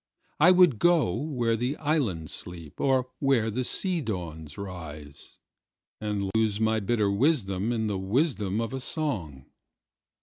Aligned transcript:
I 0.39 0.49
would 0.49 0.79
go 0.79 1.13
where 1.13 1.55
the 1.55 1.77
islands 1.77 2.33
sleep, 2.33 2.81
or 2.81 3.11
where 3.19 3.51
the 3.51 3.63
sea 3.63 4.01
dawns 4.01 4.57
rise, 4.57 5.37
And 5.99 6.31
lose 6.35 6.59
my 6.59 6.79
bitter 6.79 7.11
wisdom 7.11 7.71
in 7.71 7.85
the 7.85 7.99
wisdom 7.99 8.61
of 8.61 8.73
a 8.73 8.79
song. 8.79 9.45